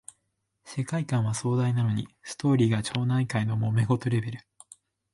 [0.65, 4.39] 世界観は壮大なのにストーリーが町内会のもめ事レベル